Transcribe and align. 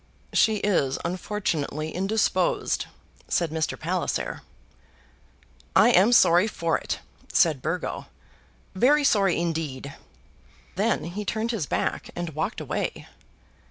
"She 0.33 0.55
is 0.55 0.97
unfortunately 1.05 1.91
indisposed," 1.91 2.87
said 3.27 3.51
Mr. 3.51 3.79
Palliser. 3.79 4.41
"I 5.75 5.89
am 5.91 6.11
sorry 6.11 6.47
for 6.47 6.75
it," 6.75 7.01
said 7.31 7.61
Burgo 7.61 8.07
"very 8.73 9.03
sorry 9.03 9.39
indeed." 9.39 9.93
Then 10.75 11.03
he 11.03 11.23
turned 11.23 11.51
his 11.51 11.67
back 11.67 12.09
and 12.15 12.31
walked 12.31 12.59
away. 12.59 13.09